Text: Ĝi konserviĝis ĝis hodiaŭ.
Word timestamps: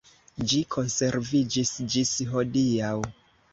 Ĝi 0.53 0.61
konserviĝis 0.75 1.75
ĝis 1.97 2.17
hodiaŭ. 2.35 2.93